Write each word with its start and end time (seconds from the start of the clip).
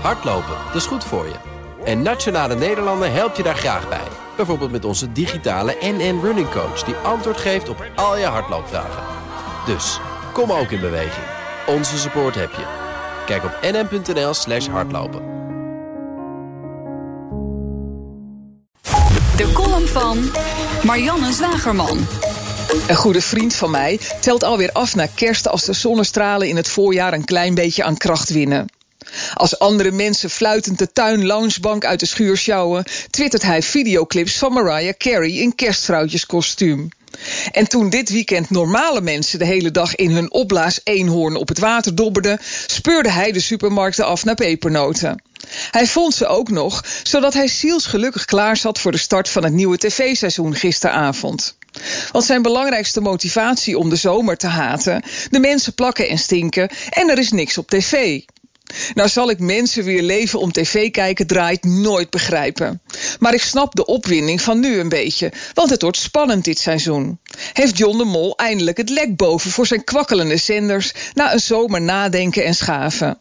Hardlopen, 0.00 0.56
dat 0.66 0.74
is 0.74 0.86
goed 0.86 1.04
voor 1.04 1.24
je. 1.26 1.34
En 1.84 2.02
Nationale 2.02 2.54
Nederlanden 2.54 3.12
helpt 3.12 3.36
je 3.36 3.42
daar 3.42 3.56
graag 3.56 3.88
bij. 3.88 4.08
Bijvoorbeeld 4.36 4.70
met 4.70 4.84
onze 4.84 5.12
digitale 5.12 5.76
NN 5.80 6.20
Running 6.22 6.50
Coach... 6.50 6.82
die 6.82 6.94
antwoord 6.94 7.36
geeft 7.36 7.68
op 7.68 7.84
al 7.94 8.18
je 8.18 8.24
hardloopvragen. 8.24 9.02
Dus, 9.66 10.00
kom 10.32 10.52
ook 10.52 10.70
in 10.70 10.80
beweging. 10.80 11.26
Onze 11.66 11.98
support 11.98 12.34
heb 12.34 12.50
je. 12.50 12.64
Kijk 13.26 13.44
op 13.44 13.58
nn.nl 13.62 14.34
slash 14.34 14.66
hardlopen. 14.66 15.22
De 19.36 19.52
column 19.52 19.86
van 19.86 20.30
Marianne 20.82 21.32
Zwagerman. 21.32 22.06
Een 22.88 22.96
goede 22.96 23.20
vriend 23.20 23.54
van 23.54 23.70
mij 23.70 23.98
telt 24.20 24.44
alweer 24.44 24.72
af 24.72 24.94
naar 24.94 25.08
kerst 25.14 25.48
als 25.48 25.64
de 25.64 25.72
zonnestralen 25.72 26.48
in 26.48 26.56
het 26.56 26.68
voorjaar 26.68 27.12
een 27.12 27.24
klein 27.24 27.54
beetje 27.54 27.84
aan 27.84 27.96
kracht 27.96 28.30
winnen. 28.30 28.66
Als 29.34 29.58
andere 29.58 29.90
mensen 29.90 30.30
fluitend 30.30 30.78
de 30.78 30.92
tuin 30.92 31.26
loungebank 31.26 31.84
uit 31.84 32.00
de 32.00 32.06
schuur 32.06 32.36
sjouwen, 32.36 32.84
twittert 33.10 33.42
hij 33.42 33.62
videoclips 33.62 34.38
van 34.38 34.52
Mariah 34.52 34.96
Carey 34.96 35.30
in 35.30 35.54
kerstvrouwtjeskostuum. 35.54 36.88
En 37.52 37.68
toen 37.68 37.90
dit 37.90 38.08
weekend 38.08 38.50
normale 38.50 39.00
mensen 39.00 39.38
de 39.38 39.44
hele 39.44 39.70
dag 39.70 39.94
in 39.94 40.10
hun 40.10 40.32
opblaas 40.32 40.80
eenhoorn 40.84 41.36
op 41.36 41.48
het 41.48 41.58
water 41.58 41.94
dobberden, 41.94 42.38
speurde 42.66 43.10
hij 43.10 43.32
de 43.32 43.40
supermarkten 43.40 44.06
af 44.06 44.24
naar 44.24 44.34
pepernoten. 44.34 45.22
Hij 45.70 45.86
vond 45.86 46.14
ze 46.14 46.26
ook 46.26 46.50
nog, 46.50 46.84
zodat 47.02 47.34
hij 47.34 47.48
zielsgelukkig 47.48 48.24
klaar 48.24 48.56
zat 48.56 48.78
voor 48.78 48.92
de 48.92 48.98
start 48.98 49.28
van 49.28 49.44
het 49.44 49.52
nieuwe 49.52 49.78
tv-seizoen 49.78 50.54
gisteravond. 50.54 51.56
Want 52.12 52.24
zijn 52.24 52.42
belangrijkste 52.42 53.00
motivatie 53.00 53.78
om 53.78 53.90
de 53.90 53.96
zomer 53.96 54.36
te 54.36 54.46
haten: 54.46 55.02
de 55.30 55.38
mensen 55.38 55.74
plakken 55.74 56.08
en 56.08 56.18
stinken 56.18 56.70
en 56.90 57.10
er 57.10 57.18
is 57.18 57.30
niks 57.30 57.58
op 57.58 57.68
tv. 57.68 58.20
Nou 58.94 59.08
zal 59.08 59.30
ik 59.30 59.38
mensen 59.38 59.84
weer 59.84 60.02
leven 60.02 60.38
om 60.38 60.52
tv 60.52 60.90
kijken 60.90 61.26
draait 61.26 61.64
nooit 61.64 62.10
begrijpen. 62.10 62.80
Maar 63.18 63.34
ik 63.34 63.42
snap 63.42 63.74
de 63.74 63.86
opwinding 63.86 64.40
van 64.40 64.60
nu 64.60 64.78
een 64.78 64.88
beetje, 64.88 65.32
want 65.54 65.70
het 65.70 65.82
wordt 65.82 65.96
spannend 65.96 66.44
dit 66.44 66.58
seizoen. 66.58 67.18
Heeft 67.52 67.78
John 67.78 67.98
de 67.98 68.04
Mol 68.04 68.36
eindelijk 68.36 68.76
het 68.76 68.90
lek 68.90 69.16
boven 69.16 69.50
voor 69.50 69.66
zijn 69.66 69.84
kwakkelende 69.84 70.36
zenders 70.36 70.92
na 71.14 71.32
een 71.32 71.40
zomer 71.40 71.82
nadenken 71.82 72.44
en 72.44 72.54
schaven? 72.54 73.20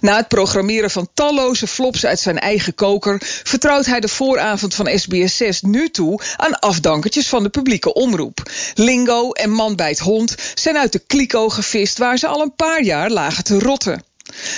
Na 0.00 0.16
het 0.16 0.28
programmeren 0.28 0.90
van 0.90 1.08
talloze 1.14 1.66
flops 1.66 2.06
uit 2.06 2.20
zijn 2.20 2.38
eigen 2.38 2.74
koker 2.74 3.20
vertrouwt 3.44 3.86
hij 3.86 4.00
de 4.00 4.08
vooravond 4.08 4.74
van 4.74 4.88
SBS6 4.88 5.60
nu 5.60 5.90
toe 5.90 6.20
aan 6.36 6.58
afdankertjes 6.58 7.28
van 7.28 7.42
de 7.42 7.48
publieke 7.48 7.92
omroep. 7.92 8.50
Lingo 8.74 9.30
en 9.30 9.50
Man 9.50 9.76
bij 9.76 9.88
het 9.88 9.98
hond 9.98 10.34
zijn 10.54 10.78
uit 10.78 10.92
de 10.92 10.98
kliko 10.98 11.48
gevist 11.48 11.98
waar 11.98 12.18
ze 12.18 12.26
al 12.26 12.40
een 12.40 12.54
paar 12.54 12.82
jaar 12.82 13.10
lagen 13.10 13.44
te 13.44 13.58
rotten. 13.58 14.04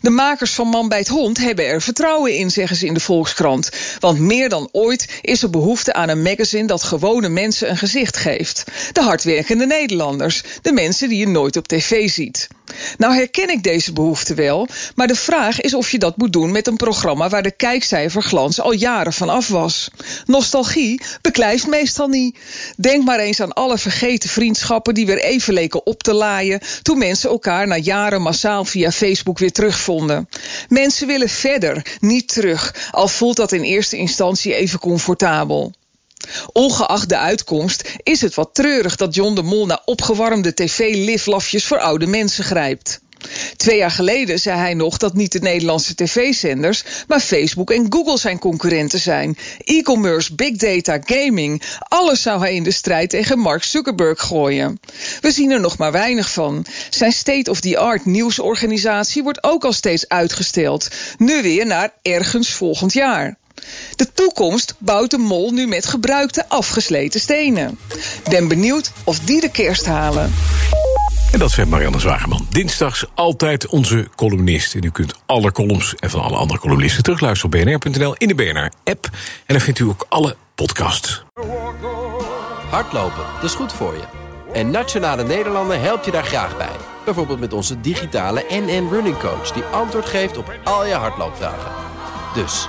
De 0.00 0.10
makers 0.10 0.52
van 0.52 0.68
Man 0.68 0.88
bij 0.88 0.98
het 0.98 1.08
Hond 1.08 1.38
hebben 1.38 1.66
er 1.66 1.82
vertrouwen 1.82 2.36
in, 2.36 2.50
zeggen 2.50 2.76
ze 2.76 2.86
in 2.86 2.94
de 2.94 3.00
Volkskrant. 3.00 3.70
Want 3.98 4.18
meer 4.18 4.48
dan 4.48 4.68
ooit 4.72 5.08
is 5.20 5.42
er 5.42 5.50
behoefte 5.50 5.92
aan 5.92 6.08
een 6.08 6.22
magazine 6.22 6.66
dat 6.66 6.82
gewone 6.82 7.28
mensen 7.28 7.70
een 7.70 7.76
gezicht 7.76 8.16
geeft. 8.16 8.64
De 8.92 9.00
hardwerkende 9.00 9.66
Nederlanders, 9.66 10.42
de 10.62 10.72
mensen 10.72 11.08
die 11.08 11.18
je 11.18 11.28
nooit 11.28 11.56
op 11.56 11.68
tv 11.68 12.10
ziet. 12.10 12.48
Nou 12.98 13.14
herken 13.14 13.48
ik 13.48 13.62
deze 13.62 13.92
behoefte 13.92 14.34
wel, 14.34 14.68
maar 14.94 15.06
de 15.06 15.14
vraag 15.14 15.60
is 15.60 15.74
of 15.74 15.90
je 15.90 15.98
dat 15.98 16.16
moet 16.16 16.32
doen 16.32 16.52
met 16.52 16.66
een 16.66 16.76
programma 16.76 17.28
waar 17.28 17.42
de 17.42 17.50
kijkcijferglans 17.50 18.60
al 18.60 18.72
jaren 18.72 19.12
van 19.12 19.28
af 19.28 19.48
was. 19.48 19.90
Nostalgie 20.26 21.00
beklijft 21.22 21.66
meestal 21.66 22.08
niet. 22.08 22.38
Denk 22.76 23.04
maar 23.04 23.18
eens 23.18 23.40
aan 23.40 23.52
alle 23.52 23.78
vergeten 23.78 24.28
vriendschappen 24.28 24.94
die 24.94 25.06
weer 25.06 25.22
even 25.22 25.54
leken 25.54 25.86
op 25.86 26.02
te 26.02 26.14
laaien 26.14 26.60
toen 26.82 26.98
mensen 26.98 27.30
elkaar 27.30 27.66
na 27.66 27.76
jaren 27.76 28.22
massaal 28.22 28.64
via 28.64 28.90
Facebook 28.90 29.38
weer 29.38 29.52
terugvonden. 29.52 30.28
Mensen 30.68 31.06
willen 31.06 31.28
verder, 31.28 31.86
niet 32.00 32.28
terug, 32.28 32.90
al 32.90 33.08
voelt 33.08 33.36
dat 33.36 33.52
in 33.52 33.62
eerste 33.62 33.96
instantie 33.96 34.54
even 34.54 34.78
comfortabel. 34.78 35.72
Ongeacht 36.52 37.08
de 37.08 37.18
uitkomst 37.18 37.92
is 38.02 38.20
het 38.20 38.34
wat 38.34 38.54
treurig 38.54 38.96
dat 38.96 39.14
John 39.14 39.34
de 39.34 39.42
Mol 39.42 39.66
naar 39.66 39.82
opgewarmde 39.84 40.54
tv-liflafjes 40.54 41.64
voor 41.64 41.78
oude 41.78 42.06
mensen 42.06 42.44
grijpt. 42.44 43.00
Twee 43.56 43.76
jaar 43.76 43.90
geleden 43.90 44.38
zei 44.38 44.58
hij 44.58 44.74
nog 44.74 44.96
dat 44.96 45.14
niet 45.14 45.32
de 45.32 45.40
Nederlandse 45.40 45.94
tv-zenders, 45.94 46.84
maar 47.06 47.20
Facebook 47.20 47.70
en 47.70 47.86
Google 47.88 48.18
zijn 48.18 48.38
concurrenten 48.38 49.00
zijn. 49.00 49.38
E-commerce, 49.58 50.34
big 50.34 50.56
data, 50.56 50.98
gaming, 51.04 51.62
alles 51.78 52.22
zou 52.22 52.40
hij 52.40 52.54
in 52.54 52.62
de 52.62 52.70
strijd 52.70 53.10
tegen 53.10 53.38
Mark 53.38 53.64
Zuckerberg 53.64 54.20
gooien. 54.20 54.80
We 55.20 55.30
zien 55.30 55.50
er 55.50 55.60
nog 55.60 55.78
maar 55.78 55.92
weinig 55.92 56.32
van. 56.32 56.66
Zijn 56.90 57.12
state-of-the-art 57.12 58.04
nieuwsorganisatie 58.04 59.22
wordt 59.22 59.44
ook 59.44 59.64
al 59.64 59.72
steeds 59.72 60.08
uitgesteld, 60.08 60.88
nu 61.18 61.42
weer 61.42 61.66
naar 61.66 61.92
ergens 62.02 62.50
volgend 62.50 62.92
jaar. 62.92 63.36
De 63.96 64.12
toekomst 64.12 64.74
bouwt 64.78 65.10
de 65.10 65.18
mol 65.18 65.50
nu 65.50 65.66
met 65.66 65.86
gebruikte 65.86 66.48
afgesleten 66.48 67.20
stenen. 67.20 67.78
Ben 68.28 68.48
benieuwd 68.48 68.92
of 69.04 69.18
die 69.18 69.40
de 69.40 69.50
kerst 69.50 69.86
halen. 69.86 70.32
En 71.32 71.38
dat 71.38 71.50
zei 71.50 71.66
Marianne 71.66 72.00
Zwageman. 72.00 72.46
Dinsdags 72.50 73.04
altijd 73.14 73.66
onze 73.66 74.08
columnist. 74.16 74.74
En 74.74 74.84
u 74.84 74.90
kunt 74.90 75.14
alle 75.26 75.52
columns 75.52 75.94
en 75.94 76.10
van 76.10 76.20
alle 76.22 76.36
andere 76.36 76.60
columnisten 76.60 77.02
terugluisteren 77.02 77.58
op 77.58 77.64
bnr.nl 77.64 78.14
in 78.16 78.28
de 78.28 78.34
BNR-app. 78.34 79.08
En 79.46 79.54
dan 79.54 79.60
vindt 79.60 79.78
u 79.78 79.84
ook 79.84 80.06
alle 80.08 80.36
podcasts. 80.54 81.22
Hardlopen, 82.70 83.24
dat 83.34 83.44
is 83.44 83.54
goed 83.54 83.72
voor 83.72 83.94
je. 83.94 84.02
En 84.52 84.70
Nationale 84.70 85.24
Nederlanden 85.24 85.80
helpt 85.80 86.04
je 86.04 86.10
daar 86.10 86.24
graag 86.24 86.56
bij. 86.56 86.76
Bijvoorbeeld 87.04 87.40
met 87.40 87.52
onze 87.52 87.80
digitale 87.80 88.44
NN 88.48 88.88
Running 88.90 89.18
Coach... 89.18 89.52
die 89.52 89.62
antwoord 89.62 90.06
geeft 90.06 90.36
op 90.36 90.58
al 90.64 90.86
je 90.86 90.94
hardloopvragen. 90.94 91.72
Dus, 92.34 92.68